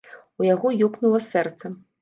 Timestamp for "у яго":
0.43-0.71